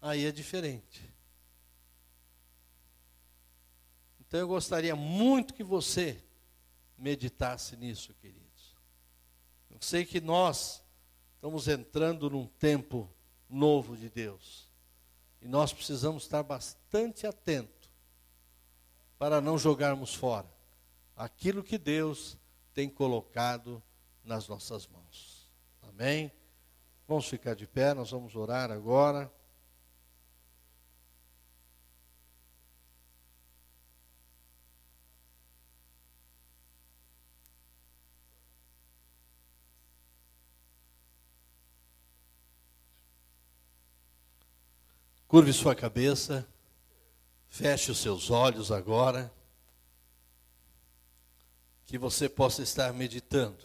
[0.00, 1.09] aí é diferente.
[4.30, 6.22] Então, eu gostaria muito que você
[6.96, 8.76] meditasse nisso, queridos.
[9.68, 10.84] Eu sei que nós
[11.34, 13.12] estamos entrando num tempo
[13.48, 14.70] novo de Deus.
[15.42, 17.90] E nós precisamos estar bastante atentos
[19.18, 20.46] para não jogarmos fora
[21.16, 22.38] aquilo que Deus
[22.72, 23.82] tem colocado
[24.22, 25.50] nas nossas mãos.
[25.82, 26.30] Amém?
[27.08, 29.28] Vamos ficar de pé, nós vamos orar agora.
[45.30, 46.44] Curve sua cabeça,
[47.48, 49.32] feche os seus olhos agora
[51.86, 53.62] que você possa estar meditando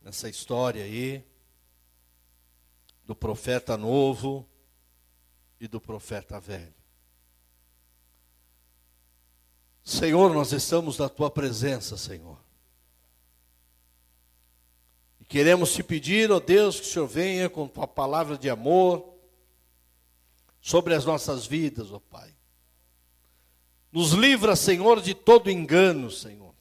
[0.00, 1.26] nessa história aí
[3.04, 4.48] do profeta novo
[5.58, 6.76] e do profeta velho.
[9.82, 12.38] Senhor, nós estamos na tua presença, Senhor.
[15.18, 19.09] E queremos te pedir, ó Deus, que o Senhor venha com tua palavra de amor
[20.70, 22.32] sobre as nossas vidas, ó oh Pai.
[23.90, 26.54] Nos livra, Senhor, de todo engano, Senhor.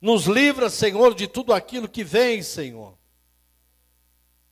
[0.00, 2.96] Nos livra, Senhor, de tudo aquilo que vem, Senhor.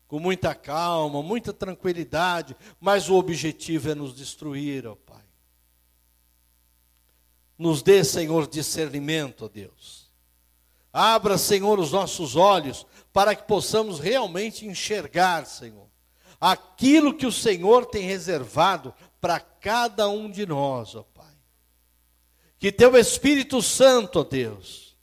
[0.09, 5.23] Com muita calma, muita tranquilidade, mas o objetivo é nos destruir, ó Pai.
[7.57, 10.11] Nos dê, Senhor, discernimento, ó Deus.
[10.93, 15.89] Abra, Senhor, os nossos olhos para que possamos realmente enxergar, Senhor,
[16.41, 21.26] aquilo que o Senhor tem reservado para cada um de nós, ó Pai.
[22.59, 24.97] Que teu Espírito Santo, ó Deus,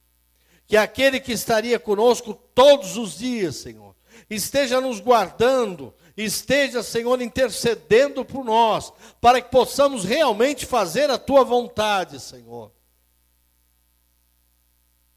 [0.65, 3.95] que aquele que estaria conosco todos os dias, Senhor,
[4.29, 11.43] esteja nos guardando esteja, Senhor, intercedendo por nós, para que possamos realmente fazer a tua
[11.43, 12.71] vontade, Senhor.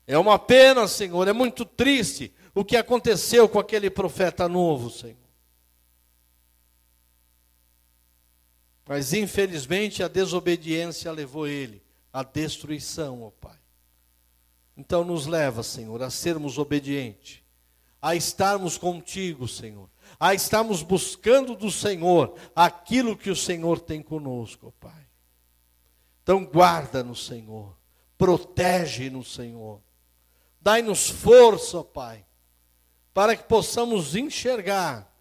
[0.06, 5.16] É uma pena, Senhor, é muito triste o que aconteceu com aquele profeta novo, Senhor.
[8.90, 11.80] Mas infelizmente a desobediência levou ele
[12.12, 13.56] à destruição, ó Pai.
[14.76, 17.40] Então nos leva, Senhor, a sermos obedientes,
[18.02, 19.88] a estarmos contigo, Senhor,
[20.18, 25.06] a estarmos buscando do Senhor aquilo que o Senhor tem conosco, ó Pai.
[26.24, 27.76] Então guarda-nos, Senhor,
[28.18, 29.80] protege-nos, Senhor.
[30.60, 32.26] Dai-nos força, ó Pai,
[33.14, 35.16] para que possamos enxergar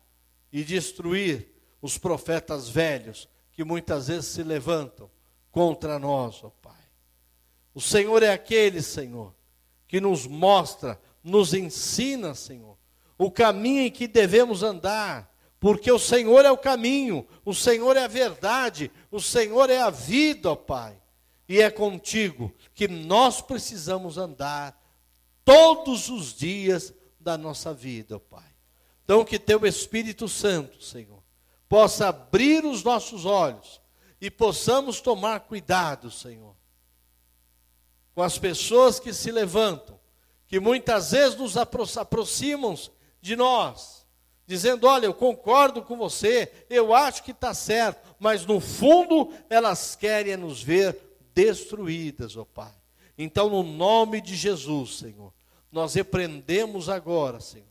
[0.51, 5.11] e destruir os profetas velhos que muitas vezes se levantam
[5.51, 6.81] contra nós, ó Pai.
[7.73, 9.35] O Senhor é aquele, Senhor,
[9.85, 12.77] que nos mostra, nos ensina, Senhor,
[13.17, 15.29] o caminho em que devemos andar,
[15.59, 19.89] porque o Senhor é o caminho, o Senhor é a verdade, o Senhor é a
[19.89, 20.97] vida, ó Pai.
[21.45, 24.81] E é contigo que nós precisamos andar
[25.43, 28.55] todos os dias da nossa vida, ó Pai.
[29.03, 31.18] Então, que Teu Espírito Santo, Senhor,
[31.69, 33.79] possa abrir os nossos olhos
[34.19, 36.55] e possamos tomar cuidado, Senhor,
[38.15, 39.97] com as pessoas que se levantam,
[40.47, 42.75] que muitas vezes nos aproximam
[43.21, 44.05] de nós,
[44.47, 49.95] dizendo: Olha, eu concordo com você, eu acho que está certo, mas no fundo elas
[49.95, 50.99] querem nos ver
[51.35, 52.73] destruídas, ó Pai.
[53.15, 55.31] Então, no nome de Jesus, Senhor,
[55.71, 57.67] nós repreendemos agora, Senhor,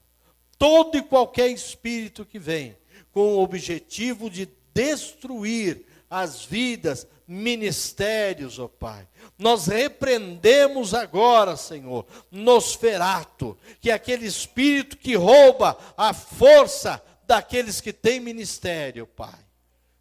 [0.56, 2.77] todo e qualquer espírito que vem
[3.12, 9.06] com o objetivo de destruir as vidas, ministérios, ó oh Pai.
[9.38, 17.92] Nós repreendemos agora, Senhor, Nosferato, que é aquele espírito que rouba a força daqueles que
[17.92, 19.38] têm ministério, Pai.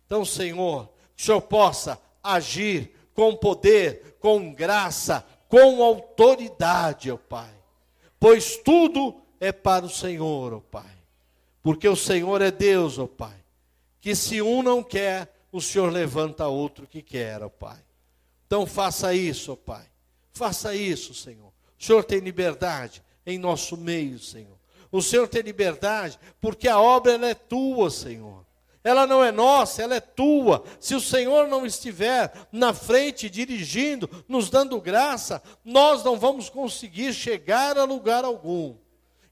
[0.06, 7.58] Então, Senhor, que o Senhor possa agir com poder, com graça, com autoridade, ó Pai
[8.20, 10.97] pois tudo é para o Senhor, ó Pai.
[11.62, 13.36] Porque o Senhor é Deus, ó Pai.
[14.00, 17.80] Que se um não quer, o Senhor levanta outro que quer, ó Pai.
[18.46, 19.86] Então faça isso, ó Pai.
[20.34, 21.52] Faça isso, Senhor.
[21.80, 24.58] O Senhor tem liberdade em nosso meio, Senhor.
[24.92, 28.48] O Senhor tem liberdade porque a obra ela é tua, Senhor
[28.88, 30.64] ela não é nossa, ela é tua.
[30.80, 37.14] Se o Senhor não estiver na frente, dirigindo, nos dando graça, nós não vamos conseguir
[37.14, 38.76] chegar a lugar algum.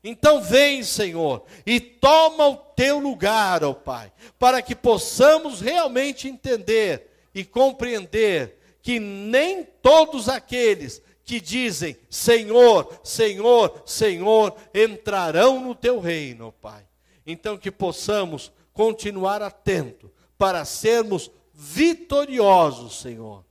[0.08, 7.10] Então vem, Senhor, e toma o teu lugar, ó Pai, para que possamos realmente entender
[7.34, 16.50] e compreender que nem todos aqueles que dizem Senhor, Senhor, Senhor entrarão no teu reino,
[16.50, 16.86] ó Pai.
[17.26, 23.44] Então que possamos continuar atento para sermos vitoriosos, Senhor,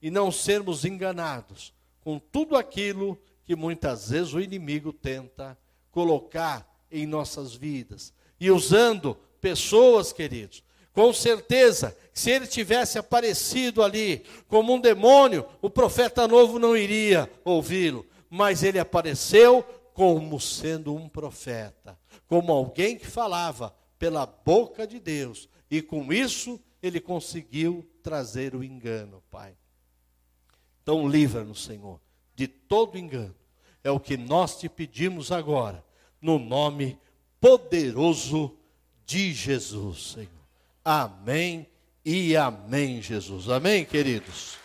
[0.00, 5.56] e não sermos enganados com tudo aquilo que muitas vezes o inimigo tenta
[5.92, 10.64] colocar em nossas vidas e usando pessoas, queridos.
[10.92, 17.30] Com certeza, se ele tivesse aparecido ali como um demônio, o profeta novo não iria
[17.44, 19.62] ouvi-lo, mas ele apareceu
[19.94, 25.48] como sendo um profeta, como alguém que falava pela boca de Deus.
[25.70, 29.56] E com isso ele conseguiu trazer o engano, Pai.
[30.82, 32.00] Então livra-nos, Senhor,
[32.34, 33.35] de todo engano.
[33.86, 35.84] É o que nós te pedimos agora,
[36.20, 36.98] no nome
[37.40, 38.52] poderoso
[39.04, 40.28] de Jesus, Senhor.
[40.84, 41.68] Amém
[42.04, 43.48] e amém, Jesus.
[43.48, 44.54] Amém, queridos.